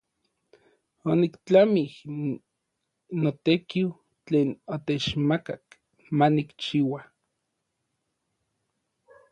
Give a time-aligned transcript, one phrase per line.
[1.11, 2.23] Oniktlamij n
[3.21, 3.87] notekiu
[4.25, 5.65] tlen otechmakak
[6.17, 7.01] ma nikchiua.